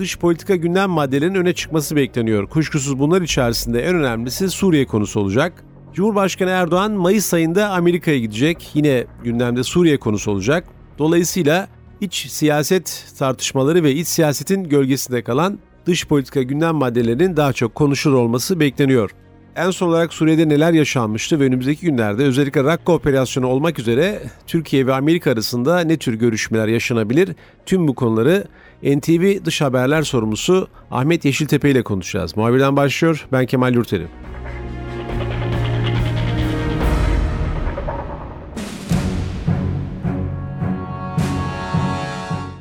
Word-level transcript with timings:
dış 0.00 0.18
politika 0.18 0.56
gündem 0.56 0.90
maddelerinin 0.90 1.34
öne 1.38 1.52
çıkması 1.52 1.96
bekleniyor. 1.96 2.48
Kuşkusuz 2.48 2.98
bunlar 2.98 3.22
içerisinde 3.22 3.82
en 3.82 3.94
önemlisi 3.94 4.48
Suriye 4.48 4.86
konusu 4.86 5.20
olacak. 5.20 5.64
Cumhurbaşkanı 5.94 6.50
Erdoğan 6.50 6.92
Mayıs 6.92 7.34
ayında 7.34 7.70
Amerika'ya 7.70 8.18
gidecek. 8.18 8.70
Yine 8.74 9.06
gündemde 9.24 9.62
Suriye 9.62 9.98
konusu 9.98 10.30
olacak. 10.30 10.64
Dolayısıyla 10.98 11.68
iç 12.00 12.26
siyaset 12.30 13.06
tartışmaları 13.18 13.84
ve 13.84 13.92
iç 13.92 14.08
siyasetin 14.08 14.64
gölgesinde 14.64 15.22
kalan 15.22 15.58
dış 15.86 16.06
politika 16.06 16.42
gündem 16.42 16.74
maddelerinin 16.74 17.36
daha 17.36 17.52
çok 17.52 17.74
konuşulur 17.74 18.16
olması 18.16 18.60
bekleniyor. 18.60 19.10
En 19.56 19.70
son 19.70 19.88
olarak 19.88 20.12
Suriye'de 20.12 20.48
neler 20.48 20.72
yaşanmıştı 20.72 21.40
ve 21.40 21.44
önümüzdeki 21.44 21.86
günlerde 21.86 22.24
özellikle 22.24 22.64
Rakka 22.64 22.92
operasyonu 22.92 23.46
olmak 23.46 23.78
üzere 23.78 24.22
Türkiye 24.46 24.86
ve 24.86 24.94
Amerika 24.94 25.30
arasında 25.30 25.80
ne 25.80 25.96
tür 25.96 26.14
görüşmeler 26.14 26.68
yaşanabilir? 26.68 27.34
Tüm 27.66 27.88
bu 27.88 27.94
konuları 27.94 28.44
NTV 28.82 29.44
Dış 29.44 29.60
Haberler 29.60 30.02
sorumlusu 30.02 30.68
Ahmet 30.90 31.24
Yeşiltepe 31.24 31.70
ile 31.70 31.82
konuşacağız. 31.82 32.36
Muhabirden 32.36 32.76
başlıyor. 32.76 33.26
Ben 33.32 33.46
Kemal 33.46 33.74
Yurteri. 33.74 34.06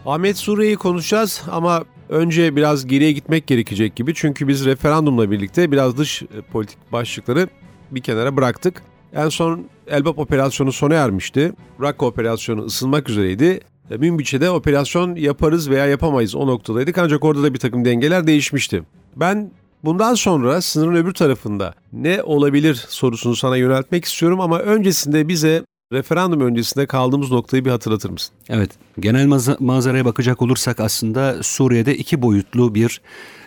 Ahmet 0.05 0.37
Suriye'yi 0.37 0.75
konuşacağız 0.75 1.43
ama 1.51 1.83
önce 2.09 2.55
biraz 2.55 2.87
geriye 2.87 3.11
gitmek 3.11 3.47
gerekecek 3.47 3.95
gibi. 3.95 4.13
Çünkü 4.13 4.47
biz 4.47 4.65
referandumla 4.65 5.31
birlikte 5.31 5.71
biraz 5.71 5.97
dış 5.97 6.21
e, 6.21 6.27
politik 6.51 6.91
başlıkları 6.91 7.47
bir 7.91 8.01
kenara 8.01 8.37
bıraktık. 8.37 8.83
En 9.13 9.29
son 9.29 9.65
Elbap 9.87 10.19
operasyonu 10.19 10.71
sona 10.71 10.95
ermişti. 10.95 11.53
Rakka 11.81 12.05
operasyonu 12.05 12.61
ısınmak 12.61 13.09
üzereydi. 13.09 13.59
E, 13.91 13.97
Münbiç'e 13.97 14.49
operasyon 14.49 15.15
yaparız 15.15 15.69
veya 15.69 15.85
yapamayız 15.85 16.35
o 16.35 16.47
noktadaydık 16.47 16.97
ancak 16.97 17.25
orada 17.25 17.43
da 17.43 17.53
bir 17.53 17.59
takım 17.59 17.85
dengeler 17.85 18.27
değişmişti. 18.27 18.83
Ben 19.15 19.51
bundan 19.83 20.13
sonra 20.13 20.61
sınırın 20.61 20.95
öbür 20.95 21.13
tarafında 21.13 21.73
ne 21.93 22.23
olabilir 22.23 22.85
sorusunu 22.89 23.35
sana 23.35 23.57
yöneltmek 23.57 24.05
istiyorum 24.05 24.41
ama 24.41 24.59
öncesinde 24.59 25.27
bize 25.27 25.63
referandum 25.93 26.41
öncesinde 26.41 26.85
kaldığımız 26.85 27.31
noktayı 27.31 27.65
bir 27.65 27.69
hatırlatır 27.69 28.09
mısın? 28.09 28.35
Evet, 28.49 28.71
genel 28.99 29.55
manzaraya 29.59 30.05
bakacak 30.05 30.41
olursak 30.41 30.79
aslında 30.79 31.43
Suriye'de 31.43 31.97
iki 31.97 32.21
boyutlu 32.21 32.75
bir 32.75 33.01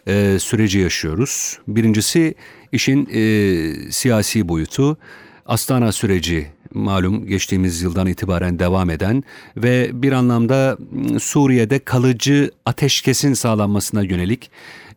e, 0.06 0.38
süreci 0.38 0.78
yaşıyoruz. 0.78 1.58
Birincisi 1.68 2.34
işin 2.72 3.08
e, 3.12 3.90
siyasi 3.90 4.48
boyutu. 4.48 4.98
Astana 5.46 5.92
süreci 5.92 6.46
malum 6.74 7.26
geçtiğimiz 7.26 7.82
yıldan 7.82 8.06
itibaren 8.06 8.58
devam 8.58 8.90
eden 8.90 9.24
ve 9.56 9.90
bir 10.02 10.12
anlamda 10.12 10.78
Suriye'de 11.20 11.78
kalıcı 11.78 12.50
ateşkesin 12.66 13.34
sağlanmasına 13.34 14.02
yönelik 14.02 14.50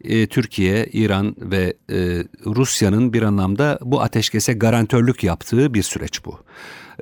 e, 0.04 0.28
Türkiye, 0.28 0.86
İran 0.94 1.36
ve 1.40 1.74
e, 1.90 1.96
Rusya'nın 2.46 3.14
bir 3.14 3.22
anlamda 3.22 3.80
bu 3.82 4.02
ateşkese 4.02 4.54
garantörlük 4.54 5.24
yaptığı 5.24 5.74
bir 5.74 5.84
süreç 5.84 6.26
bu. 6.26 6.40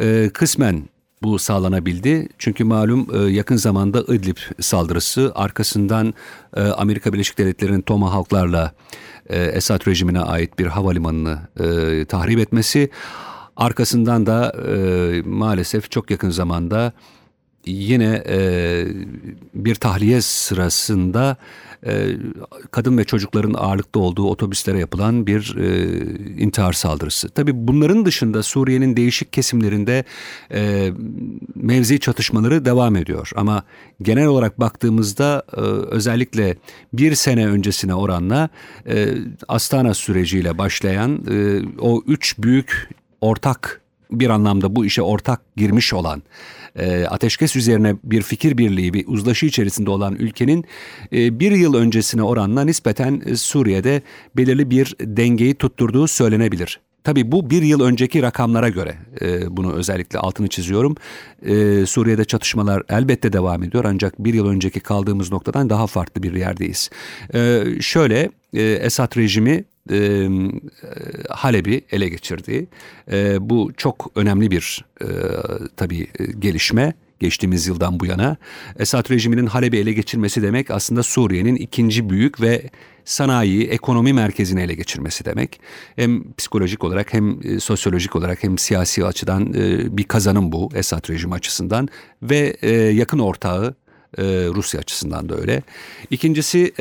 E, 0.01 0.29
kısmen 0.33 0.83
bu 1.23 1.39
sağlanabildi. 1.39 2.27
Çünkü 2.37 2.63
malum 2.63 3.29
yakın 3.29 3.55
zamanda 3.55 4.13
İdlib 4.13 4.37
saldırısı 4.59 5.31
arkasından 5.35 6.13
Amerika 6.77 7.13
Birleşik 7.13 7.37
Devletleri'nin 7.37 7.81
Tomahawk'larla 7.81 8.73
Esad 9.29 9.87
rejimine 9.87 10.19
ait 10.19 10.59
bir 10.59 10.65
havalimanını 10.65 11.39
tahrip 12.07 12.39
etmesi 12.39 12.89
arkasından 13.57 14.25
da 14.25 14.55
maalesef 15.25 15.91
çok 15.91 16.11
yakın 16.11 16.29
zamanda 16.29 16.93
yine 17.65 18.23
bir 19.53 19.75
tahliye 19.75 20.21
sırasında 20.21 21.37
e, 21.85 22.07
kadın 22.71 22.97
ve 22.97 23.03
çocukların 23.03 23.53
ağırlıkta 23.53 23.99
olduğu 23.99 24.27
otobüslere 24.29 24.79
yapılan 24.79 25.27
bir 25.27 25.55
e, 25.57 25.87
intihar 26.41 26.73
saldırısı. 26.73 27.29
Tabii 27.29 27.51
bunların 27.67 28.05
dışında 28.05 28.43
Suriye'nin 28.43 28.97
değişik 28.97 29.33
kesimlerinde 29.33 30.03
e, 30.53 30.91
mevzi 31.55 31.99
çatışmaları 31.99 32.65
devam 32.65 32.95
ediyor. 32.95 33.31
Ama 33.35 33.63
genel 34.01 34.25
olarak 34.25 34.59
baktığımızda 34.59 35.43
e, 35.57 35.59
özellikle 35.95 36.57
bir 36.93 37.15
sene 37.15 37.47
öncesine 37.47 37.93
oranla 37.93 38.49
e, 38.87 39.07
Astana 39.47 39.93
süreciyle 39.93 40.57
başlayan 40.57 41.23
e, 41.31 41.61
o 41.79 42.03
üç 42.07 42.37
büyük 42.39 42.89
ortak 43.23 43.81
bir 44.11 44.29
anlamda 44.29 44.75
bu 44.75 44.85
işe 44.85 45.01
ortak 45.01 45.41
girmiş 45.55 45.93
olan 45.93 46.23
e, 46.75 47.05
ateşkes 47.05 47.55
üzerine 47.55 47.95
bir 48.03 48.21
fikir 48.21 48.57
birliği, 48.57 48.93
bir 48.93 49.07
uzlaşı 49.07 49.45
içerisinde 49.45 49.89
olan 49.89 50.15
ülkenin 50.15 50.65
e, 51.13 51.39
bir 51.39 51.51
yıl 51.51 51.73
öncesine 51.73 52.23
oranla 52.23 52.63
nispeten 52.63 53.21
e, 53.25 53.35
Suriye'de 53.35 54.01
belirli 54.37 54.69
bir 54.69 54.95
dengeyi 54.99 55.55
tutturduğu 55.55 56.07
söylenebilir. 56.07 56.79
Tabii 57.03 57.31
bu 57.31 57.49
bir 57.49 57.61
yıl 57.61 57.81
önceki 57.81 58.21
rakamlara 58.21 58.69
göre 58.69 58.95
e, 59.21 59.57
bunu 59.57 59.73
özellikle 59.73 60.19
altını 60.19 60.47
çiziyorum. 60.47 60.95
E, 61.45 61.85
Suriye'de 61.85 62.25
çatışmalar 62.25 62.83
elbette 62.89 63.33
devam 63.33 63.63
ediyor 63.63 63.85
ancak 63.87 64.19
bir 64.19 64.33
yıl 64.33 64.47
önceki 64.47 64.79
kaldığımız 64.79 65.31
noktadan 65.31 65.69
daha 65.69 65.87
farklı 65.87 66.23
bir 66.23 66.33
yerdeyiz. 66.33 66.89
E, 67.33 67.63
şöyle 67.81 68.29
e, 68.53 68.61
Esad 68.61 69.17
rejimi 69.17 69.63
e, 69.91 70.29
Halep'i 71.29 71.81
ele 71.91 72.09
geçirdi. 72.09 72.67
E, 73.11 73.49
bu 73.49 73.71
çok 73.77 74.11
önemli 74.15 74.51
bir 74.51 74.85
e, 75.01 75.07
tabii 75.77 76.07
gelişme 76.39 76.93
geçtiğimiz 77.19 77.67
yıldan 77.67 77.99
bu 77.99 78.05
yana. 78.05 78.37
Esad 78.79 79.09
rejiminin 79.09 79.45
Halep'i 79.45 79.77
ele 79.77 79.93
geçirmesi 79.93 80.41
demek 80.41 80.71
aslında 80.71 81.03
Suriye'nin 81.03 81.55
ikinci 81.55 82.09
büyük 82.09 82.41
ve 82.41 82.69
sanayi, 83.05 83.67
ekonomi 83.67 84.13
merkezini 84.13 84.61
ele 84.61 84.73
geçirmesi 84.73 85.25
demek. 85.25 85.59
Hem 85.95 86.33
psikolojik 86.33 86.83
olarak 86.83 87.13
hem 87.13 87.39
e, 87.43 87.59
sosyolojik 87.59 88.15
olarak 88.15 88.43
hem 88.43 88.57
siyasi 88.57 89.05
açıdan 89.05 89.53
e, 89.53 89.97
bir 89.97 90.03
kazanım 90.03 90.51
bu 90.51 90.69
Esad 90.75 91.09
rejimi 91.09 91.33
açısından 91.33 91.89
ve 92.21 92.57
e, 92.61 92.71
yakın 92.71 93.19
ortağı 93.19 93.75
Rusya 94.55 94.79
açısından 94.79 95.29
da 95.29 95.35
öyle. 95.37 95.63
İkincisi 96.09 96.71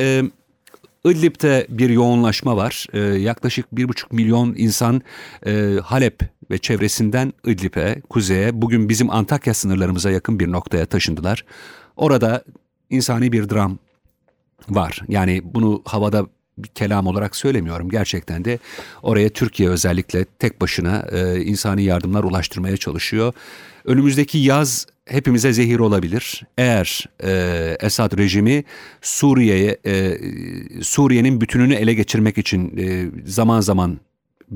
İdlib'de 1.05 1.67
bir 1.69 1.89
yoğunlaşma 1.89 2.57
var. 2.57 2.85
Ee, 2.93 2.99
yaklaşık 2.99 3.65
bir 3.71 3.89
buçuk 3.89 4.11
milyon 4.11 4.55
insan 4.57 5.01
e, 5.45 5.75
Halep 5.83 6.21
ve 6.51 6.57
çevresinden 6.57 7.33
İdlib'e, 7.45 8.01
kuzeye, 8.09 8.61
bugün 8.61 8.89
bizim 8.89 9.09
Antakya 9.09 9.53
sınırlarımıza 9.53 10.11
yakın 10.11 10.39
bir 10.39 10.51
noktaya 10.51 10.85
taşındılar. 10.85 11.45
Orada 11.95 12.43
insani 12.89 13.31
bir 13.31 13.49
dram 13.49 13.77
var. 14.69 15.01
Yani 15.07 15.41
bunu 15.43 15.81
havada 15.85 16.27
bir 16.57 16.67
kelam 16.67 17.07
olarak 17.07 17.35
söylemiyorum. 17.35 17.89
Gerçekten 17.89 18.45
de 18.45 18.59
oraya 19.01 19.29
Türkiye 19.29 19.69
özellikle 19.69 20.25
tek 20.25 20.61
başına 20.61 21.05
e, 21.11 21.41
insani 21.41 21.83
yardımlar 21.83 22.23
ulaştırmaya 22.23 22.77
çalışıyor. 22.77 23.33
Önümüzdeki 23.85 24.37
yaz 24.37 24.87
hepimize 25.05 25.53
zehir 25.53 25.79
olabilir. 25.79 26.43
Eğer 26.57 27.05
e, 27.23 27.77
Esad 27.79 28.17
rejimi 28.17 28.63
Suriye'ye 29.01 29.77
e, 29.85 30.17
Suriye'nin 30.81 31.41
bütününü 31.41 31.73
ele 31.73 31.93
geçirmek 31.93 32.37
için 32.37 32.77
e, 32.77 33.11
zaman 33.25 33.61
zaman 33.61 33.99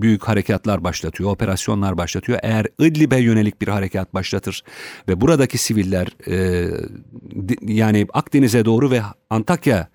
büyük 0.01 0.23
harekatlar 0.23 0.83
başlatıyor, 0.83 1.31
operasyonlar 1.31 1.97
başlatıyor. 1.97 2.39
Eğer 2.43 2.67
İdlib'e 2.79 3.17
yönelik 3.17 3.61
bir 3.61 3.67
harekat 3.67 4.13
başlatır 4.13 4.63
ve 5.07 5.21
buradaki 5.21 5.57
siviller 5.57 6.07
e, 6.27 6.67
yani 7.61 8.07
Akdeniz'e 8.13 8.65
doğru 8.65 8.91
ve 8.91 9.01
Antakya 9.29 9.87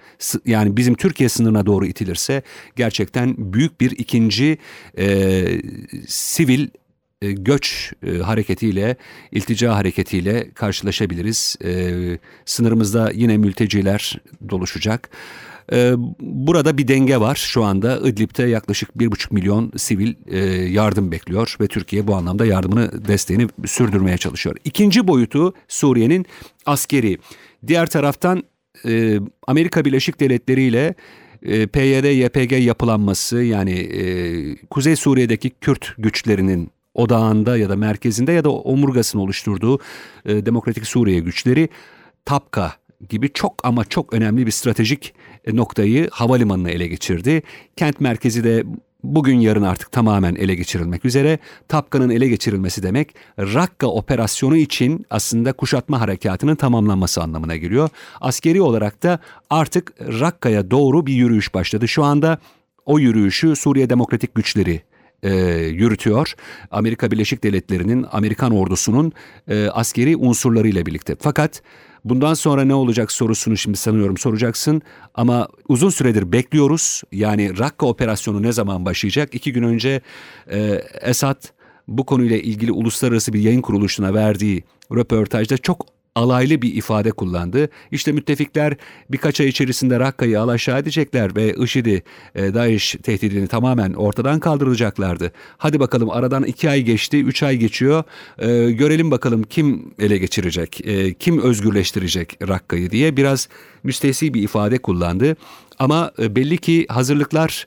yani 0.46 0.76
bizim 0.76 0.94
Türkiye 0.94 1.28
sınırına 1.28 1.66
doğru 1.66 1.86
itilirse 1.86 2.42
gerçekten 2.76 3.34
büyük 3.38 3.80
bir 3.80 3.90
ikinci 3.90 4.58
e, 4.98 5.46
sivil 6.06 6.68
e, 7.22 7.32
göç 7.32 7.92
e, 8.06 8.18
hareketiyle, 8.18 8.96
iltica 9.32 9.76
hareketiyle 9.76 10.50
karşılaşabiliriz. 10.50 11.56
E, 11.64 11.92
sınırımızda 12.44 13.10
yine 13.14 13.36
mülteciler 13.36 14.18
doluşacak. 14.48 15.10
Burada 16.20 16.78
bir 16.78 16.88
denge 16.88 17.20
var. 17.20 17.34
Şu 17.34 17.64
anda 17.64 18.08
İdlib'de 18.08 18.42
yaklaşık 18.42 18.90
1,5 18.96 19.34
milyon 19.34 19.72
sivil 19.76 20.14
yardım 20.74 21.12
bekliyor 21.12 21.56
ve 21.60 21.66
Türkiye 21.66 22.06
bu 22.06 22.14
anlamda 22.14 22.46
yardımını, 22.46 23.08
desteğini 23.08 23.48
sürdürmeye 23.66 24.18
çalışıyor. 24.18 24.56
İkinci 24.64 25.06
boyutu 25.06 25.54
Suriye'nin 25.68 26.26
askeri. 26.66 27.18
Diğer 27.66 27.86
taraftan 27.86 28.42
Amerika 29.46 29.84
Birleşik 29.84 30.20
Devletleri 30.20 30.62
ile 30.62 30.94
e, 31.42 31.66
PYD, 31.66 32.04
YPG 32.04 32.52
yapılanması 32.52 33.42
yani 33.42 33.88
Kuzey 34.70 34.96
Suriye'deki 34.96 35.50
Kürt 35.50 35.94
güçlerinin 35.98 36.70
odağında 36.94 37.56
ya 37.56 37.68
da 37.68 37.76
merkezinde 37.76 38.32
ya 38.32 38.44
da 38.44 38.50
omurgasını 38.50 39.22
oluşturduğu 39.22 39.78
e, 40.24 40.46
Demokratik 40.46 40.86
Suriye 40.86 41.20
güçleri 41.20 41.68
Tapka 42.24 42.72
gibi 43.08 43.32
çok 43.32 43.66
ama 43.66 43.84
çok 43.84 44.12
önemli 44.12 44.46
bir 44.46 44.50
stratejik 44.50 45.14
e, 45.44 45.56
noktayı 45.56 46.08
havalimanını 46.12 46.70
ele 46.70 46.86
geçirdi. 46.86 47.42
Kent 47.76 48.00
merkezi 48.00 48.44
de 48.44 48.64
bugün 49.04 49.40
yarın 49.40 49.62
artık 49.62 49.92
tamamen 49.92 50.34
ele 50.34 50.54
geçirilmek 50.54 51.04
üzere. 51.04 51.38
Tapka'nın 51.68 52.10
ele 52.10 52.28
geçirilmesi 52.28 52.82
demek 52.82 53.14
Rakka 53.38 53.86
operasyonu 53.86 54.56
için 54.56 55.06
aslında 55.10 55.52
kuşatma 55.52 56.00
harekatının 56.00 56.54
tamamlanması 56.54 57.22
anlamına 57.22 57.56
geliyor. 57.56 57.88
Askeri 58.20 58.62
olarak 58.62 59.02
da 59.02 59.18
artık 59.50 59.92
Rakka'ya 60.00 60.70
doğru 60.70 61.06
bir 61.06 61.14
yürüyüş 61.14 61.54
başladı. 61.54 61.88
Şu 61.88 62.04
anda 62.04 62.38
o 62.86 62.98
yürüyüşü 62.98 63.56
Suriye 63.56 63.90
Demokratik 63.90 64.34
Güçleri 64.34 64.82
e, 65.22 65.34
yürütüyor. 65.54 66.34
Amerika 66.70 67.10
Birleşik 67.10 67.44
Devletleri'nin, 67.44 68.06
Amerikan 68.12 68.52
ordusunun 68.52 69.12
e, 69.48 69.68
askeri 69.68 70.16
unsurlarıyla 70.16 70.86
birlikte. 70.86 71.16
Fakat 71.20 71.62
bundan 72.04 72.34
sonra 72.34 72.64
ne 72.64 72.74
olacak 72.74 73.12
sorusunu 73.12 73.56
şimdi 73.56 73.76
sanıyorum 73.76 74.16
soracaksın. 74.16 74.82
Ama 75.14 75.48
uzun 75.68 75.90
süredir 75.90 76.32
bekliyoruz. 76.32 77.02
Yani 77.12 77.58
Rakka 77.58 77.86
operasyonu 77.86 78.42
ne 78.42 78.52
zaman 78.52 78.84
başlayacak? 78.84 79.34
İki 79.34 79.52
gün 79.52 79.62
önce 79.62 80.00
e, 80.50 80.82
Esad 81.00 81.42
bu 81.88 82.06
konuyla 82.06 82.36
ilgili 82.36 82.72
uluslararası 82.72 83.32
bir 83.32 83.40
yayın 83.40 83.60
kuruluşuna 83.60 84.14
verdiği 84.14 84.64
röportajda 84.94 85.58
çok 85.58 85.86
alaylı 86.14 86.62
bir 86.62 86.74
ifade 86.74 87.10
kullandı. 87.10 87.68
İşte 87.90 88.12
müttefikler 88.12 88.76
birkaç 89.10 89.40
ay 89.40 89.48
içerisinde 89.48 90.00
Rakka'yı 90.00 90.40
alaşağı 90.40 90.78
edecekler 90.78 91.36
ve 91.36 91.54
IŞİD'i, 91.54 92.02
e, 92.34 92.54
DAEŞ 92.54 92.96
tehdidini 93.02 93.46
tamamen 93.46 93.92
ortadan 93.92 94.40
kaldıracaklardı. 94.40 95.32
Hadi 95.58 95.80
bakalım 95.80 96.10
aradan 96.10 96.44
iki 96.44 96.70
ay 96.70 96.82
geçti, 96.82 97.22
üç 97.24 97.42
ay 97.42 97.56
geçiyor. 97.56 98.04
E, 98.38 98.70
görelim 98.70 99.10
bakalım 99.10 99.42
kim 99.42 99.94
ele 99.98 100.18
geçirecek, 100.18 100.86
e, 100.86 101.14
kim 101.14 101.42
özgürleştirecek 101.42 102.48
Rakka'yı 102.48 102.90
diye 102.90 103.16
biraz 103.16 103.48
müstehsi 103.82 104.34
bir 104.34 104.42
ifade 104.42 104.78
kullandı. 104.78 105.36
Ama 105.78 106.12
e, 106.18 106.36
belli 106.36 106.58
ki 106.58 106.86
hazırlıklar 106.88 107.66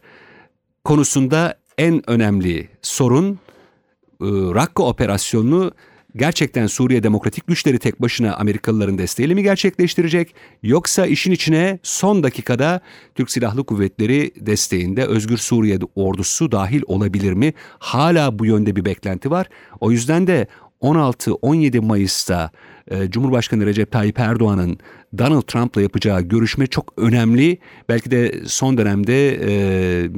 konusunda 0.84 1.58
en 1.78 2.10
önemli 2.10 2.70
sorun 2.82 3.40
e, 4.22 4.28
Rakka 4.30 4.84
operasyonunu 4.84 5.72
gerçekten 6.16 6.68
Suriye 6.68 7.04
Demokratik 7.04 7.48
Güçleri 7.48 7.80
tek 7.80 8.02
başına 8.02 8.36
Amerikalıların 8.36 8.98
desteğiyle 8.98 9.34
mi 9.34 9.44
gerçekleştirecek 9.44 10.36
yoksa 10.64 11.06
işin 11.06 11.32
içine 11.32 11.80
son 11.84 12.24
dakikada 12.24 12.82
Türk 13.16 13.32
Silahlı 13.32 13.64
Kuvvetleri 13.64 14.32
desteğinde 14.40 15.06
Özgür 15.06 15.38
Suriye 15.38 15.80
ordusu 15.96 16.52
dahil 16.52 16.82
olabilir 16.86 17.34
mi? 17.34 17.54
Hala 17.80 18.40
bu 18.40 18.46
yönde 18.46 18.76
bir 18.76 18.86
beklenti 18.86 19.32
var. 19.32 19.48
O 19.80 19.92
yüzden 19.92 20.28
de 20.28 20.48
16-17 20.82 21.80
Mayıs'ta 21.80 22.52
e, 22.92 23.10
Cumhurbaşkanı 23.10 23.66
Recep 23.66 23.92
Tayyip 23.92 24.20
Erdoğan'ın 24.20 24.78
Donald 25.18 25.42
Trump'la 25.42 25.82
yapacağı 25.82 26.22
görüşme 26.22 26.68
çok 26.68 26.94
önemli. 26.98 27.58
Belki 27.90 28.12
de 28.12 28.42
son 28.46 28.78
dönemde 28.78 29.40
e, 29.42 30.10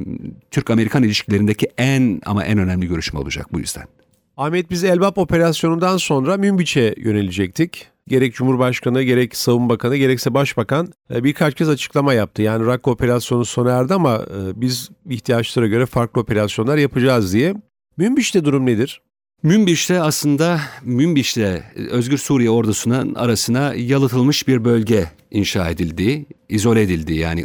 Türk-Amerikan 0.50 1.02
ilişkilerindeki 1.02 1.68
en 1.78 2.20
ama 2.24 2.44
en 2.44 2.58
önemli 2.58 2.88
görüşme 2.88 3.20
olacak 3.20 3.46
bu 3.52 3.60
yüzden. 3.60 3.84
Ahmet 4.38 4.70
biz 4.70 4.84
Elbap 4.84 5.18
operasyonundan 5.18 5.96
sonra 5.96 6.36
Münbiç'e 6.36 6.94
yönelecektik. 6.98 7.86
Gerek 8.08 8.34
Cumhurbaşkanı, 8.34 9.02
gerek 9.02 9.36
Savunma 9.36 9.68
Bakanı, 9.68 9.96
gerekse 9.96 10.34
Başbakan 10.34 10.92
e, 11.14 11.24
birkaç 11.24 11.54
kez 11.54 11.68
açıklama 11.68 12.14
yaptı. 12.14 12.42
Yani 12.42 12.66
Rakka 12.66 12.90
operasyonu 12.90 13.44
sona 13.44 13.70
erdi 13.70 13.94
ama 13.94 14.14
e, 14.16 14.60
biz 14.60 14.90
ihtiyaçlara 15.10 15.66
göre 15.66 15.86
farklı 15.86 16.20
operasyonlar 16.20 16.76
yapacağız 16.76 17.32
diye. 17.32 17.54
Münbiç'te 17.96 18.44
durum 18.44 18.66
nedir? 18.66 19.00
Münbiş'te 19.42 20.00
aslında 20.00 20.60
Münbiş'te 20.82 21.64
Özgür 21.90 22.18
Suriye 22.18 22.50
ordusunun 22.50 23.14
arasına 23.14 23.74
yalıtılmış 23.74 24.48
bir 24.48 24.64
bölge 24.64 25.04
inşa 25.30 25.70
edildi, 25.70 26.26
izole 26.48 26.82
edildi. 26.82 27.14
Yani 27.14 27.44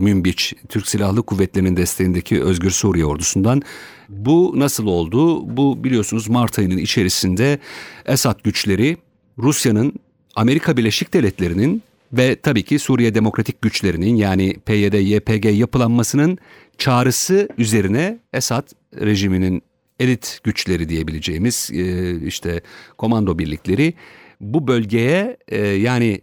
Münbiç 0.00 0.54
Türk 0.68 0.88
Silahlı 0.88 1.22
Kuvvetleri'nin 1.22 1.76
desteğindeki 1.76 2.42
Özgür 2.42 2.70
Suriye 2.70 3.04
ordusundan. 3.04 3.62
Bu 4.08 4.52
nasıl 4.56 4.86
oldu? 4.86 5.56
Bu 5.56 5.84
biliyorsunuz 5.84 6.28
Mart 6.28 6.58
ayının 6.58 6.78
içerisinde 6.78 7.58
Esad 8.06 8.40
güçleri 8.44 8.96
Rusya'nın 9.38 9.92
Amerika 10.34 10.76
Birleşik 10.76 11.14
Devletleri'nin 11.14 11.82
ve 12.12 12.36
tabii 12.36 12.62
ki 12.62 12.78
Suriye 12.78 13.14
Demokratik 13.14 13.62
Güçlerinin 13.62 14.16
yani 14.16 14.56
PYD, 14.66 14.94
YPG 14.94 15.58
yapılanmasının 15.58 16.38
çağrısı 16.78 17.48
üzerine 17.58 18.18
Esad 18.32 18.68
rejiminin 19.00 19.62
elit 20.00 20.40
güçleri 20.44 20.88
diyebileceğimiz 20.88 21.70
e, 21.72 22.14
işte 22.26 22.60
komando 22.98 23.38
birlikleri 23.38 23.94
bu 24.40 24.68
bölgeye 24.68 25.36
e, 25.48 25.66
yani 25.66 26.20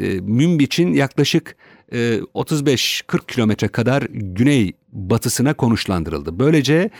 e, 0.00 0.04
Münbiç'in 0.20 0.92
yaklaşık 0.92 1.56
35-40 1.92 3.26
kilometre 3.26 3.68
kadar 3.68 4.02
güney 4.12 4.72
batısına 4.94 5.54
konuşlandırıldı. 5.54 6.38
Böylece 6.38 6.90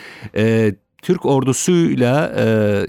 Türk 1.03 1.27
ordusuyla 1.27 2.13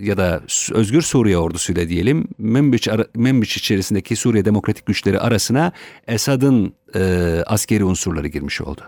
ya 0.01 0.17
da 0.17 0.41
Özgür 0.71 1.01
Suriye 1.01 1.37
ordusuyla 1.37 1.89
diyelim 1.89 2.27
Membiç, 2.37 2.87
Membiç 3.15 3.57
içerisindeki 3.57 4.15
Suriye 4.15 4.45
Demokratik 4.45 4.85
Güçleri 4.85 5.19
arasına 5.19 5.71
Esad'ın 6.07 6.73
askeri 7.45 7.83
unsurları 7.83 8.27
girmiş 8.27 8.61
oldu. 8.61 8.81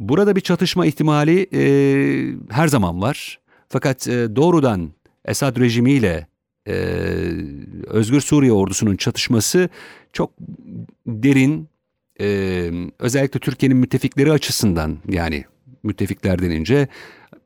Burada 0.00 0.36
bir 0.36 0.40
çatışma 0.40 0.86
ihtimali 0.86 1.46
e, 1.52 1.62
her 2.50 2.68
zaman 2.68 3.02
var. 3.02 3.38
Fakat 3.68 4.08
e, 4.08 4.36
doğrudan 4.36 4.90
Esad 5.24 5.56
rejimiyle 5.56 6.26
e, 6.66 6.72
Özgür 7.86 8.20
Suriye 8.20 8.52
ordusunun 8.52 8.96
çatışması 8.96 9.68
çok 10.12 10.30
derin, 11.06 11.68
e, 12.20 12.70
özellikle 12.98 13.40
Türkiye'nin 13.40 13.76
müttefikleri 13.76 14.32
açısından 14.32 14.98
yani 15.08 15.44
müttefikler 15.82 16.42
denince 16.42 16.88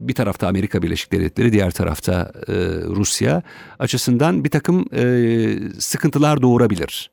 bir 0.00 0.14
tarafta 0.14 0.48
Amerika 0.48 0.82
Birleşik 0.82 1.12
Devletleri, 1.12 1.52
diğer 1.52 1.70
tarafta 1.70 2.32
e, 2.48 2.52
Rusya 2.86 3.42
açısından 3.78 4.44
bir 4.44 4.50
takım 4.50 4.86
e, 4.94 5.56
sıkıntılar 5.78 6.42
doğurabilir. 6.42 7.10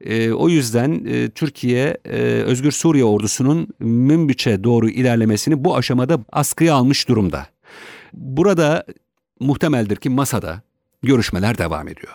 E, 0.00 0.32
o 0.32 0.48
yüzden 0.48 1.04
e, 1.04 1.30
Türkiye 1.30 1.98
e, 2.04 2.18
Özgür 2.22 2.72
Suriye 2.72 3.04
ordusunun 3.04 3.68
Münbiç'e 3.80 4.64
doğru 4.64 4.88
ilerlemesini 4.88 5.64
bu 5.64 5.76
aşamada 5.76 6.18
askıya 6.32 6.74
almış 6.74 7.08
durumda. 7.08 7.46
Burada 8.12 8.84
muhtemeldir 9.40 9.96
ki 9.96 10.10
masada 10.10 10.62
görüşmeler 11.02 11.58
devam 11.58 11.88
ediyor. 11.88 12.12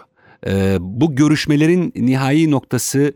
Ee, 0.48 0.78
bu 0.80 1.16
görüşmelerin 1.16 1.94
nihai 1.96 2.52
noktası 2.52 3.14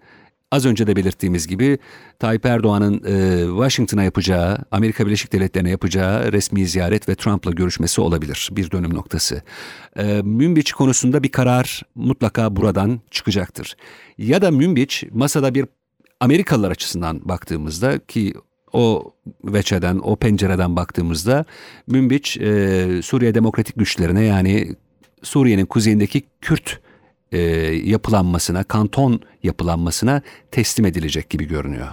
az 0.51 0.65
önce 0.65 0.87
de 0.87 0.95
belirttiğimiz 0.95 1.47
gibi 1.47 1.77
Tayyip 2.19 2.45
Erdoğan'ın 2.45 3.03
e, 3.05 3.45
Washington'a 3.47 4.03
yapacağı, 4.03 4.57
Amerika 4.71 5.05
Birleşik 5.05 5.33
Devletleri'ne 5.33 5.69
yapacağı 5.69 6.31
resmi 6.31 6.65
ziyaret 6.65 7.09
ve 7.09 7.15
Trump'la 7.15 7.51
görüşmesi 7.51 8.01
olabilir 8.01 8.49
bir 8.51 8.71
dönüm 8.71 8.93
noktası. 8.93 9.41
E, 9.95 10.21
Münbiç 10.23 10.71
konusunda 10.71 11.23
bir 11.23 11.29
karar 11.29 11.81
mutlaka 11.95 12.55
buradan 12.55 13.01
çıkacaktır. 13.11 13.75
Ya 14.17 14.41
da 14.41 14.51
Münbiç 14.51 15.03
masada 15.11 15.55
bir 15.55 15.65
Amerikalılar 16.19 16.71
açısından 16.71 17.29
baktığımızda 17.29 17.99
ki 17.99 18.33
o 18.73 19.13
veçeden, 19.43 19.99
o 20.03 20.15
pencereden 20.15 20.75
baktığımızda 20.75 21.45
Münbiç 21.87 22.37
e, 22.37 23.01
Suriye 23.03 23.35
Demokratik 23.35 23.75
Güçlerine 23.75 24.23
yani 24.23 24.75
Suriye'nin 25.23 25.65
kuzeyindeki 25.65 26.23
Kürt 26.41 26.79
e, 27.31 27.39
yapılanmasına, 27.83 28.63
kanton 28.63 29.21
yapılanmasına 29.43 30.21
teslim 30.51 30.85
edilecek 30.85 31.29
gibi 31.29 31.45
görünüyor. 31.45 31.87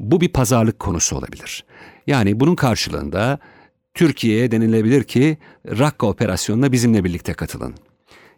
Bu 0.00 0.20
bir 0.20 0.28
pazarlık 0.28 0.78
konusu 0.78 1.16
olabilir. 1.16 1.64
Yani 2.06 2.40
bunun 2.40 2.54
karşılığında 2.54 3.38
Türkiye'ye 3.94 4.50
denilebilir 4.50 5.04
ki 5.04 5.38
Rakka 5.66 6.06
operasyonuna 6.06 6.72
bizimle 6.72 7.04
birlikte 7.04 7.34
katılın. 7.34 7.74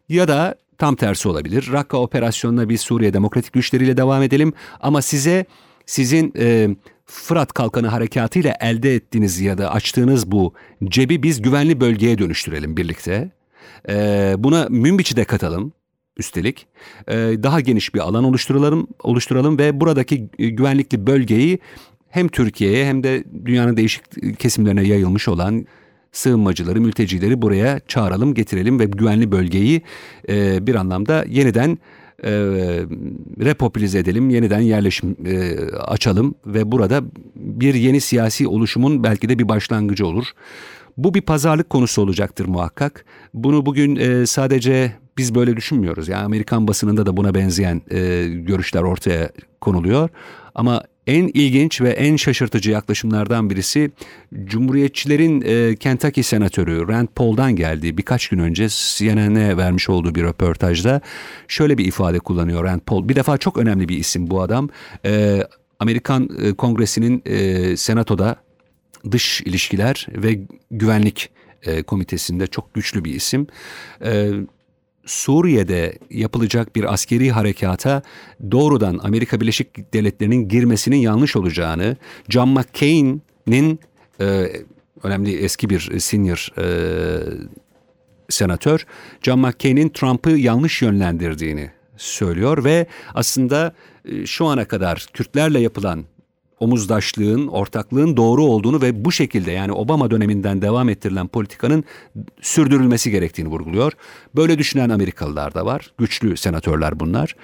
Ya 0.08 0.28
da 0.28 0.54
tam 0.78 0.96
tersi 0.96 1.28
olabilir. 1.28 1.68
Rakka 1.72 1.96
operasyonuna 1.96 2.68
biz 2.68 2.80
Suriye 2.80 3.12
Demokratik 3.12 3.52
Güçleriyle 3.52 3.96
devam 3.96 4.22
edelim 4.22 4.52
ama 4.80 5.02
size 5.02 5.46
sizin 5.86 6.32
e, 6.38 6.68
Fırat 7.06 7.52
Kalkanı 7.52 7.86
harekatıyla 7.86 8.56
elde 8.60 8.94
ettiğiniz 8.94 9.40
ya 9.40 9.58
da 9.58 9.72
açtığınız 9.72 10.30
bu 10.30 10.54
cebi 10.84 11.22
biz 11.22 11.42
güvenli 11.42 11.80
bölgeye 11.80 12.18
dönüştürelim 12.18 12.76
birlikte. 12.76 13.30
Ee, 13.88 14.34
buna 14.38 14.66
Münbiç'i 14.70 15.16
de 15.16 15.24
katalım 15.24 15.72
üstelik. 16.16 16.66
Ee, 17.08 17.14
daha 17.42 17.60
geniş 17.60 17.94
bir 17.94 18.00
alan 18.00 18.24
oluşturalım, 18.24 18.86
oluşturalım 19.02 19.58
ve 19.58 19.80
buradaki 19.80 20.28
güvenlikli 20.38 21.06
bölgeyi 21.06 21.58
hem 22.08 22.28
Türkiye'ye 22.28 22.86
hem 22.86 23.02
de 23.02 23.24
dünyanın 23.44 23.76
değişik 23.76 24.38
kesimlerine 24.38 24.82
yayılmış 24.82 25.28
olan 25.28 25.66
sığınmacıları, 26.12 26.80
mültecileri 26.80 27.42
buraya 27.42 27.80
çağıralım, 27.88 28.34
getirelim 28.34 28.80
ve 28.80 28.84
güvenli 28.84 29.32
bölgeyi 29.32 29.82
e, 30.28 30.66
bir 30.66 30.74
anlamda 30.74 31.24
yeniden 31.28 31.78
e, 32.24 32.30
repopülize 33.40 33.98
edelim, 33.98 34.30
yeniden 34.30 34.60
yerleşim 34.60 35.16
e, 35.26 35.58
açalım 35.74 36.34
ve 36.46 36.72
burada 36.72 37.02
bir 37.36 37.74
yeni 37.74 38.00
siyasi 38.00 38.48
oluşumun 38.48 39.04
belki 39.04 39.28
de 39.28 39.38
bir 39.38 39.48
başlangıcı 39.48 40.06
olur. 40.06 40.26
Bu 40.96 41.14
bir 41.14 41.20
pazarlık 41.20 41.70
konusu 41.70 42.02
olacaktır 42.02 42.46
muhakkak. 42.46 43.04
Bunu 43.34 43.66
bugün 43.66 43.96
e, 43.96 44.26
sadece 44.26 44.92
biz 45.16 45.34
böyle 45.34 45.56
düşünmüyoruz. 45.56 46.08
Yani 46.08 46.24
Amerikan 46.24 46.68
basınında 46.68 47.06
da 47.06 47.16
buna 47.16 47.34
benzeyen 47.34 47.82
e, 47.90 48.26
görüşler 48.28 48.82
ortaya 48.82 49.30
konuluyor. 49.60 50.08
Ama 50.54 50.82
en 51.06 51.30
ilginç 51.34 51.80
ve 51.80 51.90
en 51.90 52.16
şaşırtıcı 52.16 52.70
yaklaşımlardan 52.70 53.50
birisi 53.50 53.90
Cumhuriyetçilerin 54.44 55.42
e, 55.46 55.76
Kentucky 55.76 56.24
senatörü 56.24 56.88
Rand 56.88 57.08
Paul'dan 57.08 57.56
geldiği 57.56 57.98
birkaç 57.98 58.28
gün 58.28 58.38
önce 58.38 58.68
CNN'e 58.68 59.56
vermiş 59.56 59.88
olduğu 59.88 60.14
bir 60.14 60.22
röportajda 60.22 61.00
şöyle 61.48 61.78
bir 61.78 61.84
ifade 61.84 62.18
kullanıyor 62.18 62.64
Rand 62.64 62.80
Paul. 62.80 63.08
Bir 63.08 63.16
defa 63.16 63.38
çok 63.38 63.58
önemli 63.58 63.88
bir 63.88 63.96
isim 63.96 64.30
bu 64.30 64.42
adam. 64.42 64.68
E, 65.04 65.42
Amerikan 65.80 66.28
e, 66.42 66.52
Kongresi'nin 66.52 67.22
e, 67.24 67.76
senatoda 67.76 68.36
dış 69.10 69.40
ilişkiler 69.40 70.06
ve 70.10 70.40
güvenlik 70.70 71.30
e, 71.62 71.82
komitesinde 71.82 72.46
çok 72.46 72.74
güçlü 72.74 73.04
bir 73.04 73.14
isim. 73.14 73.46
E, 74.04 74.30
Suriye'de 75.06 75.98
yapılacak 76.10 76.76
bir 76.76 76.92
askeri 76.92 77.30
harekata 77.30 78.02
doğrudan 78.50 79.00
Amerika 79.02 79.40
Birleşik 79.40 79.92
Devletleri'nin 79.94 80.48
girmesinin 80.48 80.96
yanlış 80.96 81.36
olacağını, 81.36 81.96
John 82.28 82.48
McCain'in 82.48 83.80
e, 84.20 84.46
önemli 85.02 85.36
eski 85.36 85.70
bir 85.70 85.98
senior 86.00 86.48
e, 86.58 86.66
senatör, 88.28 88.86
John 89.22 89.38
McCain'in 89.38 89.88
Trump'ı 89.88 90.30
yanlış 90.30 90.82
yönlendirdiğini 90.82 91.70
söylüyor 91.96 92.64
ve 92.64 92.86
aslında 93.14 93.74
e, 94.04 94.26
şu 94.26 94.46
ana 94.46 94.64
kadar 94.64 95.06
Kürtlerle 95.12 95.60
yapılan 95.60 96.04
omuzdaşlığın, 96.62 97.46
ortaklığın 97.48 98.16
doğru 98.16 98.44
olduğunu 98.44 98.82
ve 98.82 99.04
bu 99.04 99.12
şekilde 99.12 99.50
yani 99.50 99.72
Obama 99.72 100.10
döneminden 100.10 100.62
devam 100.62 100.88
ettirilen 100.88 101.28
politikanın 101.28 101.84
sürdürülmesi 102.40 103.10
gerektiğini 103.10 103.48
vurguluyor. 103.48 103.92
Böyle 104.36 104.58
düşünen 104.58 104.90
Amerikalılar 104.90 105.54
da 105.54 105.66
var. 105.66 105.92
Güçlü 105.98 106.36
senatörler 106.36 107.00
bunlar. 107.00 107.36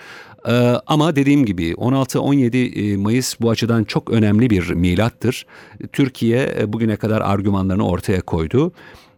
Ee, 0.49 0.75
ama 0.87 1.17
dediğim 1.17 1.45
gibi 1.47 1.73
16-17 1.73 2.93
e, 2.93 2.97
Mayıs 2.97 3.41
bu 3.41 3.51
açıdan 3.51 3.85
çok 3.85 4.11
önemli 4.11 4.51
bir 4.51 4.71
milattır. 4.71 5.47
Türkiye 5.93 6.55
e, 6.61 6.73
bugüne 6.73 6.97
kadar 6.97 7.21
argümanlarını 7.21 7.89
ortaya 7.89 8.21
koydu. 8.21 8.73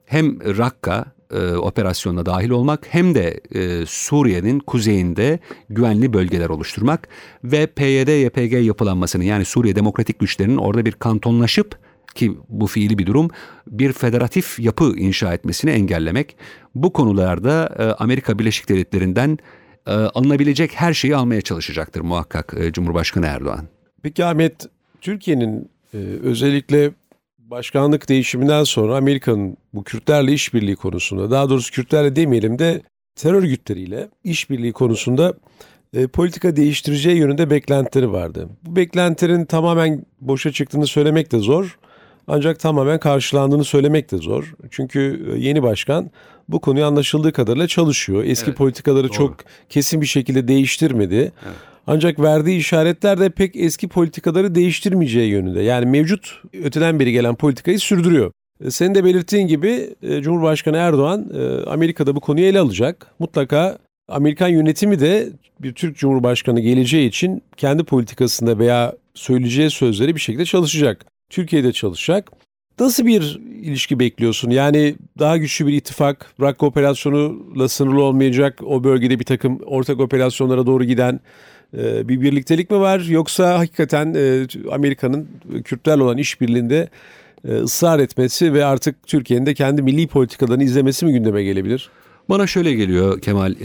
Hem 0.06 0.40
Rakka 0.58 1.04
e, 1.30 1.56
operasyonuna 1.56 2.26
dahil 2.26 2.50
olmak 2.50 2.86
hem 2.90 3.14
de 3.14 3.40
e, 3.54 3.86
Suriye'nin 3.86 4.58
kuzeyinde 4.58 5.38
güvenli 5.68 6.12
bölgeler 6.12 6.48
oluşturmak 6.48 7.08
ve 7.44 7.66
PYD-YPG 7.66 8.62
yapılanmasını 8.62 9.24
yani 9.24 9.44
Suriye 9.44 9.76
Demokratik 9.76 10.18
Güçlerinin 10.18 10.56
orada 10.56 10.84
bir 10.84 10.92
kantonlaşıp 10.92 11.78
ki 12.14 12.36
bu 12.48 12.66
fiili 12.66 12.98
bir 12.98 13.06
durum 13.06 13.30
bir 13.66 13.92
federatif 13.92 14.58
yapı 14.58 14.94
inşa 14.96 15.34
etmesini 15.34 15.70
engellemek. 15.70 16.36
Bu 16.74 16.92
konularda 16.92 17.74
e, 17.78 18.02
Amerika 18.02 18.38
Birleşik 18.38 18.68
Devletleri'nden 18.68 19.38
e, 19.86 19.92
alınabilecek 19.92 20.70
her 20.74 20.94
şeyi 20.94 21.16
almaya 21.16 21.40
çalışacaktır 21.40 22.00
muhakkak 22.00 22.54
e, 22.60 22.72
Cumhurbaşkanı 22.72 23.26
Erdoğan. 23.26 23.68
Peki 24.02 24.24
Ahmet, 24.24 24.66
Türkiye'nin 25.00 25.70
e, 25.94 25.98
özellikle 26.22 26.90
başkanlık 27.50 28.08
değişiminden 28.08 28.64
sonra 28.64 28.96
Amerika'nın 28.96 29.56
bu 29.74 29.84
Kürtlerle 29.84 30.32
işbirliği 30.32 30.76
konusunda, 30.76 31.30
daha 31.30 31.50
doğrusu 31.50 31.72
Kürtlerle 31.72 32.16
demeyelim 32.16 32.58
de 32.58 32.82
terör 33.16 33.42
örgütleriyle 33.42 34.08
işbirliği 34.24 34.72
konusunda 34.72 35.34
e, 35.94 36.06
politika 36.06 36.56
değiştireceği 36.56 37.16
yönünde 37.16 37.50
beklentileri 37.50 38.12
vardı. 38.12 38.48
Bu 38.62 38.76
beklentilerin 38.76 39.44
tamamen 39.44 40.04
boşa 40.20 40.52
çıktığını 40.52 40.86
söylemek 40.86 41.32
de 41.32 41.38
zor. 41.38 41.78
Ancak 42.26 42.60
tamamen 42.60 42.98
karşılandığını 42.98 43.64
söylemek 43.64 44.10
de 44.10 44.16
zor. 44.16 44.54
Çünkü 44.70 45.26
e, 45.34 45.38
yeni 45.38 45.62
başkan 45.62 46.10
bu 46.48 46.60
konuyu 46.60 46.86
anlaşıldığı 46.86 47.32
kadarıyla 47.32 47.66
çalışıyor. 47.66 48.24
Eski 48.24 48.50
evet, 48.50 48.58
politikaları 48.58 49.08
doğru. 49.08 49.12
çok 49.16 49.36
kesin 49.68 50.00
bir 50.00 50.06
şekilde 50.06 50.48
değiştirmedi. 50.48 51.16
Evet. 51.16 51.69
Ancak 51.86 52.20
verdiği 52.20 52.58
işaretler 52.58 53.20
de 53.20 53.30
pek 53.30 53.56
eski 53.56 53.88
politikaları 53.88 54.54
değiştirmeyeceği 54.54 55.30
yönünde. 55.30 55.62
Yani 55.62 55.86
mevcut 55.86 56.42
öteden 56.64 57.00
beri 57.00 57.12
gelen 57.12 57.34
politikayı 57.34 57.78
sürdürüyor. 57.78 58.32
E, 58.64 58.70
senin 58.70 58.94
de 58.94 59.04
belirttiğin 59.04 59.46
gibi 59.46 59.94
e, 60.02 60.22
Cumhurbaşkanı 60.22 60.76
Erdoğan 60.76 61.30
e, 61.34 61.70
Amerika'da 61.70 62.16
bu 62.16 62.20
konuyu 62.20 62.46
ele 62.46 62.58
alacak. 62.58 63.06
Mutlaka 63.18 63.78
Amerikan 64.08 64.48
yönetimi 64.48 65.00
de 65.00 65.28
bir 65.60 65.72
Türk 65.72 65.96
Cumhurbaşkanı 65.96 66.60
geleceği 66.60 67.08
için 67.08 67.42
kendi 67.56 67.84
politikasında 67.84 68.58
veya 68.58 68.94
söyleyeceği 69.14 69.70
sözleri 69.70 70.14
bir 70.14 70.20
şekilde 70.20 70.44
çalışacak. 70.44 71.06
Türkiye'de 71.30 71.72
çalışacak. 71.72 72.30
Nasıl 72.80 73.06
bir 73.06 73.40
ilişki 73.62 73.98
bekliyorsun? 73.98 74.50
Yani 74.50 74.94
daha 75.18 75.36
güçlü 75.36 75.66
bir 75.66 75.72
ittifak, 75.72 76.34
Rakka 76.40 76.66
operasyonuyla 76.66 77.68
sınırlı 77.68 78.02
olmayacak, 78.02 78.58
o 78.66 78.84
bölgede 78.84 79.18
bir 79.20 79.24
takım 79.24 79.60
ortak 79.66 80.00
operasyonlara 80.00 80.66
doğru 80.66 80.84
giden 80.84 81.20
ee, 81.78 82.08
bir 82.08 82.20
birliktelik 82.20 82.70
mi 82.70 82.80
var 82.80 83.00
yoksa 83.00 83.58
hakikaten 83.58 84.14
e, 84.16 84.46
Amerika'nın 84.72 85.28
Kürtlerle 85.64 86.02
olan 86.02 86.18
işbirliğinde 86.18 86.88
e, 87.48 87.52
ısrar 87.52 87.98
etmesi 87.98 88.54
ve 88.54 88.64
artık 88.64 89.06
Türkiye'nin 89.06 89.46
de 89.46 89.54
kendi 89.54 89.82
milli 89.82 90.06
politikalarını 90.06 90.64
izlemesi 90.64 91.06
mi 91.06 91.12
gündeme 91.12 91.42
gelebilir? 91.42 91.90
Bana 92.28 92.46
şöyle 92.46 92.72
geliyor 92.72 93.20
Kemal, 93.20 93.52
e, 93.52 93.56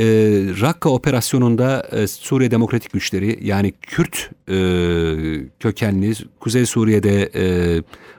Rakka 0.62 0.90
operasyonunda 0.90 1.88
e, 1.92 2.08
Suriye 2.08 2.52
Demokratik 2.52 2.94
Güçleri 2.94 3.40
yani 3.42 3.74
Kürt 3.82 4.30
e, 4.50 4.56
kökenli 5.60 6.14
Kuzey 6.40 6.66
Suriye'de 6.66 7.30
e, 7.36 7.44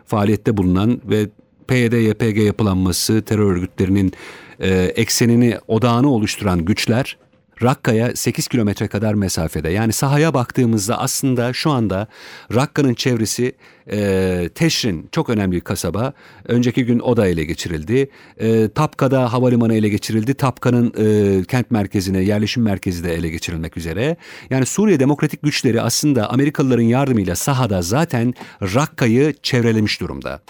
faaliyette 0.05 0.57
bulunan 0.57 1.01
ve 1.05 1.27
PYD-YPG 1.69 2.43
yapılanması 2.43 3.23
terör 3.23 3.53
örgütlerinin 3.53 4.13
e, 4.61 4.69
eksenini, 4.75 5.59
odağını 5.69 6.11
oluşturan 6.11 6.65
güçler 6.65 7.17
Rakka'ya 7.63 8.17
8 8.17 8.49
kilometre 8.49 8.89
kadar 8.89 9.15
mesafede. 9.15 9.69
Yani 9.69 9.93
sahaya 9.93 10.35
baktığımızda 10.35 10.99
aslında 10.99 11.53
şu 11.53 11.71
anda 11.71 12.07
Rakka'nın 12.55 12.95
çevresi 12.95 13.53
e, 13.91 14.51
Teşrin 14.55 15.09
çok 15.13 15.31
önemli 15.31 15.57
bir 15.57 15.61
kasaba. 15.61 16.13
Önceki 16.45 16.85
gün 16.85 16.99
o 16.99 17.17
da 17.17 17.27
ele 17.27 17.45
geçirildi. 17.45 18.11
E, 18.39 18.69
Tapka'da 18.69 19.33
havalimanı 19.33 19.75
ele 19.75 19.89
geçirildi. 19.89 20.35
Tapka'nın 20.35 20.93
e, 20.99 21.45
kent 21.45 21.71
merkezine, 21.71 22.21
yerleşim 22.23 22.63
merkezi 22.63 23.05
de 23.05 23.15
ele 23.15 23.29
geçirilmek 23.29 23.77
üzere. 23.77 24.17
Yani 24.51 24.67
Suriye 24.67 25.01
Demokratik 25.01 25.43
Güçleri 25.43 25.81
aslında 25.81 26.31
Amerikalıların 26.31 26.83
yardımıyla 26.83 27.37
sahada 27.37 27.83
zaten 27.83 28.35
Rakka'yı 28.63 29.35
çevrelemiş 29.43 30.01
durumda. 30.01 30.41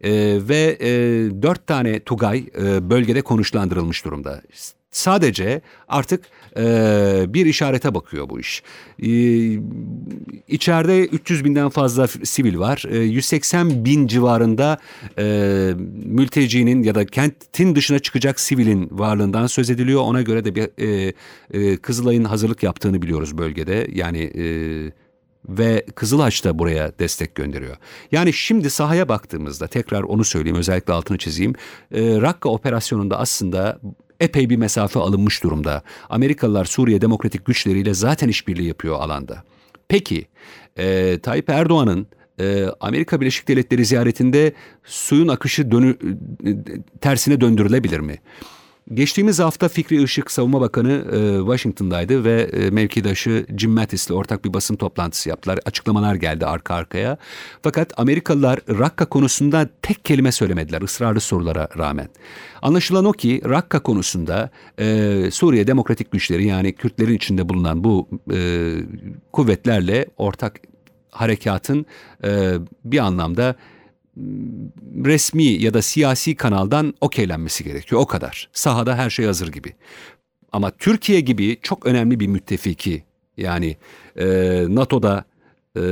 E, 0.00 0.10
ve 0.48 0.78
e, 0.80 0.88
dört 1.42 1.66
tane 1.66 2.00
Tugay 2.00 2.44
e, 2.58 2.90
bölgede 2.90 3.22
konuşlandırılmış 3.22 4.04
durumda. 4.04 4.42
Sadece 4.96 5.60
artık 5.88 6.24
e, 6.56 7.24
bir 7.28 7.46
işarete 7.46 7.94
bakıyor 7.94 8.28
bu 8.28 8.40
iş. 8.40 8.62
E, 9.02 9.08
içeride 10.48 11.06
300 11.06 11.44
binden 11.44 11.68
fazla 11.68 12.06
sivil 12.06 12.58
var. 12.58 12.84
E, 12.90 12.98
180 12.98 13.84
bin 13.84 14.06
civarında 14.06 14.78
e, 15.18 15.24
mültecinin 16.04 16.82
ya 16.82 16.94
da 16.94 17.06
kentin 17.06 17.74
dışına 17.74 17.98
çıkacak 17.98 18.40
sivilin 18.40 18.88
varlığından 18.92 19.46
söz 19.46 19.70
ediliyor. 19.70 20.00
Ona 20.00 20.22
göre 20.22 20.44
de 20.44 20.54
bir 20.54 20.68
e, 20.78 21.12
e, 21.50 21.76
Kızılay'ın 21.76 22.24
hazırlık 22.24 22.62
yaptığını 22.62 23.02
biliyoruz 23.02 23.38
bölgede. 23.38 23.86
Yani... 23.92 24.18
E, 24.18 25.06
ve 25.48 25.86
Kızılaç 25.94 26.44
da 26.44 26.58
buraya 26.58 26.98
destek 26.98 27.34
gönderiyor. 27.34 27.76
Yani 28.12 28.32
şimdi 28.32 28.70
sahaya 28.70 29.08
baktığımızda 29.08 29.66
tekrar 29.66 30.02
onu 30.02 30.24
söyleyeyim 30.24 30.56
özellikle 30.56 30.92
altını 30.92 31.18
çizeyim. 31.18 31.54
E, 31.92 32.20
Rakka 32.20 32.48
operasyonunda 32.48 33.18
aslında 33.18 33.80
epey 34.20 34.50
bir 34.50 34.56
mesafe 34.56 35.00
alınmış 35.00 35.42
durumda. 35.42 35.82
Amerikalılar 36.10 36.64
Suriye 36.64 37.00
demokratik 37.00 37.44
güçleriyle 37.44 37.94
zaten 37.94 38.28
işbirliği 38.28 38.68
yapıyor 38.68 39.00
alanda. 39.00 39.42
Peki 39.88 40.26
e, 40.78 41.18
Tayyip 41.22 41.50
Erdoğan'ın 41.50 42.06
e, 42.40 42.66
Amerika 42.80 43.20
Birleşik 43.20 43.48
Devletleri 43.48 43.84
ziyaretinde 43.84 44.52
suyun 44.84 45.28
akışı 45.28 45.70
dönü, 45.70 45.96
e, 46.44 46.50
tersine 47.00 47.40
döndürülebilir 47.40 48.00
mi? 48.00 48.18
Geçtiğimiz 48.94 49.38
hafta 49.38 49.68
Fikri 49.68 50.02
Işık 50.02 50.30
Savunma 50.30 50.60
Bakanı 50.60 50.92
e, 50.92 51.38
Washington'daydı 51.38 52.24
ve 52.24 52.42
e, 52.42 52.70
mevkidaşı 52.70 53.46
Jim 53.56 53.70
Mattis'le 53.70 54.10
ortak 54.10 54.44
bir 54.44 54.54
basın 54.54 54.76
toplantısı 54.76 55.28
yaptılar. 55.28 55.58
Açıklamalar 55.64 56.14
geldi 56.14 56.46
arka 56.46 56.74
arkaya. 56.74 57.16
Fakat 57.62 57.92
Amerikalılar 57.96 58.60
Rakka 58.68 59.06
konusunda 59.06 59.68
tek 59.82 60.04
kelime 60.04 60.32
söylemediler 60.32 60.82
ısrarlı 60.82 61.20
sorulara 61.20 61.68
rağmen. 61.78 62.08
Anlaşılan 62.62 63.04
o 63.04 63.12
ki 63.12 63.42
Rakka 63.44 63.82
konusunda 63.82 64.50
e, 64.78 65.28
Suriye 65.32 65.66
Demokratik 65.66 66.10
Güçleri 66.10 66.46
yani 66.46 66.72
Kürtlerin 66.72 67.14
içinde 67.14 67.48
bulunan 67.48 67.84
bu 67.84 68.08
e, 68.32 68.70
kuvvetlerle 69.32 70.06
ortak 70.16 70.60
harekatın 71.10 71.86
e, 72.24 72.54
bir 72.84 72.98
anlamda 72.98 73.56
resmi 75.04 75.44
ya 75.44 75.74
da 75.74 75.82
siyasi 75.82 76.34
kanaldan 76.34 76.94
okeylenmesi 77.00 77.64
gerekiyor. 77.64 78.00
O 78.00 78.06
kadar. 78.06 78.48
Sahada 78.52 78.96
her 78.96 79.10
şey 79.10 79.26
hazır 79.26 79.52
gibi. 79.52 79.72
Ama 80.52 80.70
Türkiye 80.70 81.20
gibi 81.20 81.56
çok 81.62 81.86
önemli 81.86 82.20
bir 82.20 82.26
müttefiki 82.26 83.02
yani 83.36 83.76
e, 84.16 84.26
NATO'da 84.68 85.24
e, 85.76 85.82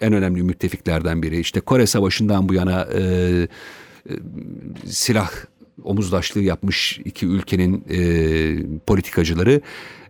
en 0.00 0.12
önemli 0.12 0.42
müttefiklerden 0.42 1.22
biri. 1.22 1.40
İşte 1.40 1.60
Kore 1.60 1.86
Savaşı'ndan 1.86 2.48
bu 2.48 2.54
yana 2.54 2.88
e, 2.94 3.02
e, 3.02 4.12
silah 4.86 5.30
omuzdaşlığı 5.84 6.40
yapmış 6.40 7.00
iki 7.04 7.26
ülkenin 7.26 7.84
e, 7.90 7.98
politikacıları 8.86 9.60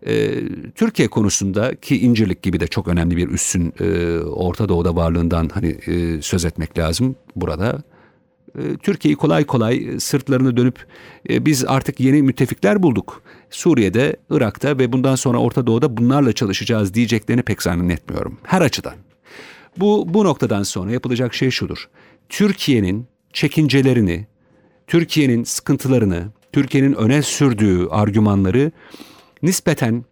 e, 0.07 0.43
Türkiye 0.75 1.09
konusunda 1.09 1.75
ki 1.75 2.01
İncirlik 2.01 2.43
gibi 2.43 2.61
de 2.61 2.67
çok 2.67 2.89
önemli 2.89 3.17
bir 3.17 3.29
üssün 3.29 3.75
e, 3.81 4.19
Orta 4.19 4.69
Doğu'da 4.69 4.97
varlığından 4.97 5.51
hani 5.55 5.69
e, 5.69 6.23
söz 6.23 6.45
etmek 6.45 6.79
lazım 6.79 7.17
burada. 7.37 7.83
E, 8.59 8.77
Türkiye'yi 8.83 9.17
kolay 9.17 9.45
kolay 9.45 10.01
sırtlarını 10.01 10.57
dönüp 10.57 10.87
e, 11.31 11.47
biz 11.47 11.65
artık 11.65 12.01
yeni 12.01 12.23
müttefikler 12.23 12.83
bulduk. 12.83 13.23
Suriye'de, 13.51 14.17
Irak'ta 14.31 14.79
ve 14.79 14.93
bundan 14.93 15.15
sonra 15.15 15.39
Orta 15.39 15.67
Doğu'da 15.67 15.97
bunlarla 15.97 16.33
çalışacağız 16.33 16.95
diyeceklerini 16.95 17.43
pek 17.43 17.63
zannetmiyorum. 17.63 18.39
Her 18.43 18.61
açıdan. 18.61 18.95
Bu, 19.77 20.07
bu 20.15 20.25
noktadan 20.25 20.63
sonra 20.63 20.91
yapılacak 20.91 21.35
şey 21.35 21.51
şudur. 21.51 21.89
Türkiye'nin 22.29 23.07
çekincelerini, 23.33 24.27
Türkiye'nin 24.87 25.45
sıkıntılarını, 25.45 26.29
Türkiye'nin 26.53 26.93
öne 26.93 27.23
sürdüğü 27.23 27.87
argümanları 27.87 28.73
nispeten 29.43 30.05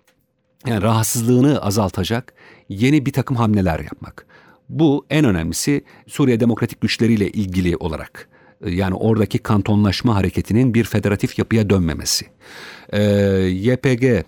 yani 0.66 0.82
rahatsızlığını 0.82 1.62
azaltacak 1.62 2.32
yeni 2.68 3.06
bir 3.06 3.12
takım 3.12 3.36
hamleler 3.36 3.80
yapmak. 3.80 4.26
Bu 4.68 5.06
en 5.10 5.24
önemlisi 5.24 5.84
Suriye 6.06 6.40
Demokratik 6.40 6.80
Güçleriyle 6.80 7.30
ilgili 7.30 7.76
olarak. 7.76 8.28
Yani 8.66 8.94
oradaki 8.94 9.38
kantonlaşma 9.38 10.14
hareketinin 10.14 10.74
bir 10.74 10.84
federatif 10.84 11.38
yapıya 11.38 11.70
dönmemesi. 11.70 12.26
Ee, 12.92 13.02
YPG, 13.42 14.24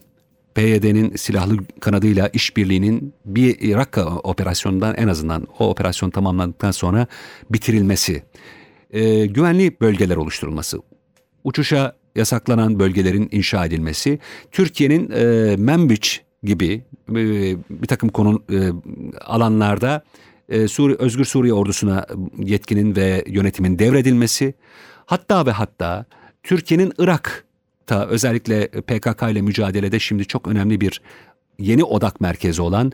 PYD'nin 0.54 1.16
silahlı 1.16 1.57
kanadıyla 1.80 2.28
işbirliğinin 2.28 3.14
bir 3.25 3.57
Irak 3.61 3.99
operasyonundan 4.23 4.95
en 4.97 5.09
azından 5.09 5.47
o 5.59 5.71
operasyon 5.71 6.11
tamamlandıktan 6.11 6.71
sonra 6.71 7.07
bitirilmesi. 7.50 8.23
Ee, 8.90 9.26
güvenli 9.26 9.80
bölgeler 9.80 10.16
oluşturulması. 10.16 10.78
Uçuşa 11.45 11.97
yasaklanan 12.17 12.79
bölgelerin 12.79 13.29
inşa 13.33 13.67
edilmesi, 13.67 14.19
Türkiye'nin 14.50 15.11
e, 15.11 15.57
Membiç 15.57 16.23
gibi 16.43 16.83
e, 17.11 17.14
bir 17.71 17.87
takım 17.87 18.09
konu 18.09 18.43
e, 18.52 18.59
alanlarda 19.25 20.05
e, 20.49 20.69
Suriye, 20.69 20.99
Özgür 20.99 21.25
Suriye 21.25 21.52
ordusuna 21.52 22.07
yetkinin 22.38 22.97
ve 22.97 23.25
yönetimin 23.26 23.79
devredilmesi, 23.79 24.55
hatta 25.07 25.47
ve 25.47 25.50
hatta 25.50 26.05
Türkiye'nin 26.43 26.93
Irak'ta 26.99 28.07
özellikle 28.07 28.69
PKK 28.69 29.23
ile 29.31 29.43
mücadelede 29.43 29.99
şimdi 29.99 30.25
çok 30.25 30.49
önemli 30.49 30.81
bir 30.81 31.02
yeni 31.59 31.85
odak 31.85 32.21
merkezi 32.21 32.62
olan 32.62 32.93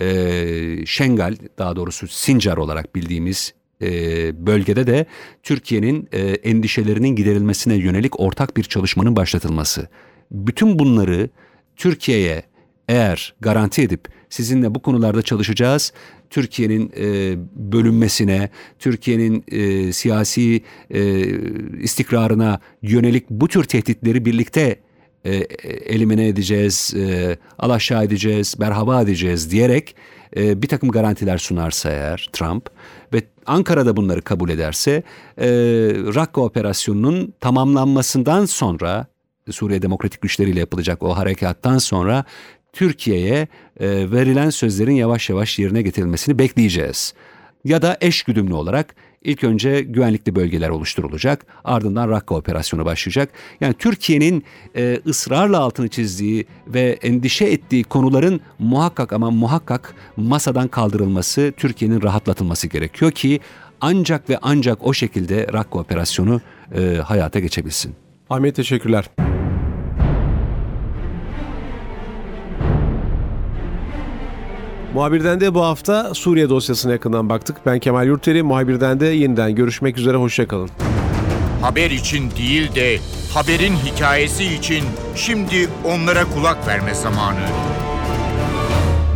e, 0.00 0.86
Şengal 0.86 1.36
daha 1.58 1.76
doğrusu 1.76 2.08
Sincar 2.08 2.56
olarak 2.56 2.94
bildiğimiz 2.94 3.54
e, 3.82 4.46
bölgede 4.46 4.86
de 4.86 5.06
Türkiye'nin 5.42 6.08
e, 6.12 6.20
endişelerinin 6.20 7.08
giderilmesine 7.08 7.74
yönelik 7.74 8.20
ortak 8.20 8.56
bir 8.56 8.62
çalışmanın 8.62 9.16
başlatılması. 9.16 9.88
Bütün 10.30 10.78
bunları 10.78 11.28
Türkiye'ye 11.76 12.42
eğer 12.88 13.34
garanti 13.40 13.82
edip 13.82 14.08
sizinle 14.30 14.74
bu 14.74 14.82
konularda 14.82 15.22
çalışacağız, 15.22 15.92
Türkiye'nin 16.30 16.92
e, 16.96 17.36
bölünmesine, 17.72 18.50
Türkiye'nin 18.78 19.44
siyasi 19.90 20.62
istikrarına 21.82 22.60
yönelik 22.82 23.30
bu 23.30 23.48
tür 23.48 23.64
tehditleri 23.64 24.24
birlikte 24.24 24.76
e, 25.24 25.34
elimine 25.66 26.28
edeceğiz, 26.28 26.94
e, 26.96 27.36
alaşağı 27.58 28.04
edeceğiz, 28.04 28.54
berhava 28.60 29.02
edeceğiz 29.02 29.50
diyerek 29.50 29.96
e, 30.36 30.62
bir 30.62 30.68
takım 30.68 30.90
garantiler 30.90 31.38
sunarsa 31.38 31.90
eğer 31.90 32.30
Trump 32.32 32.70
ve 33.12 33.22
Ankara'da 33.46 33.96
bunları 33.96 34.22
kabul 34.22 34.50
ederse 34.50 35.02
e, 35.38 35.48
Rakka 36.14 36.40
operasyonunun 36.40 37.34
tamamlanmasından 37.40 38.44
sonra 38.44 39.06
Suriye 39.50 39.82
Demokratik 39.82 40.20
Güçleri 40.20 40.50
ile 40.50 40.60
yapılacak 40.60 41.02
o 41.02 41.16
harekattan 41.16 41.78
sonra 41.78 42.24
Türkiye'ye 42.72 43.48
e, 43.80 44.10
verilen 44.10 44.50
sözlerin 44.50 44.94
yavaş 44.94 45.30
yavaş 45.30 45.58
yerine 45.58 45.82
getirilmesini 45.82 46.38
bekleyeceğiz. 46.38 47.14
Ya 47.64 47.82
da 47.82 47.96
eş 48.00 48.22
güdümlü 48.22 48.54
olarak 48.54 48.94
ilk 49.24 49.44
önce 49.44 49.80
güvenlikli 49.80 50.34
bölgeler 50.34 50.68
oluşturulacak, 50.68 51.46
ardından 51.64 52.10
Rakka 52.10 52.34
operasyonu 52.34 52.84
başlayacak. 52.84 53.30
Yani 53.60 53.74
Türkiye'nin 53.74 54.44
e, 54.76 55.00
ısrarla 55.06 55.58
altını 55.58 55.88
çizdiği 55.88 56.46
ve 56.66 56.98
endişe 57.02 57.44
ettiği 57.44 57.84
konuların 57.84 58.40
muhakkak 58.58 59.12
ama 59.12 59.30
muhakkak 59.30 59.94
masadan 60.16 60.68
kaldırılması, 60.68 61.52
Türkiye'nin 61.56 62.02
rahatlatılması 62.02 62.68
gerekiyor 62.68 63.10
ki 63.10 63.40
ancak 63.80 64.30
ve 64.30 64.38
ancak 64.42 64.86
o 64.86 64.92
şekilde 64.92 65.46
Rakka 65.52 65.78
operasyonu 65.78 66.40
e, 66.74 66.96
hayata 67.04 67.40
geçebilsin. 67.40 67.94
Ahmet 68.30 68.56
teşekkürler. 68.56 69.10
Muhabirden 74.94 75.40
de 75.40 75.54
bu 75.54 75.64
hafta 75.64 76.14
Suriye 76.14 76.48
dosyasına 76.48 76.92
yakından 76.92 77.28
baktık. 77.28 77.56
Ben 77.66 77.78
Kemal 77.78 78.06
Yurteri, 78.06 78.42
muhabirden 78.42 79.00
de 79.00 79.06
yeniden 79.06 79.54
görüşmek 79.54 79.98
üzere, 79.98 80.16
hoşçakalın. 80.16 80.70
Haber 81.62 81.90
için 81.90 82.30
değil 82.30 82.74
de 82.74 82.98
haberin 83.34 83.74
hikayesi 83.76 84.44
için 84.44 84.84
şimdi 85.16 85.68
onlara 85.84 86.24
kulak 86.24 86.66
verme 86.66 86.94
zamanı. 86.94 87.46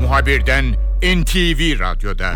Muhabirden 0.02 0.64
NTV 1.02 1.80
Radyo'da. 1.80 2.34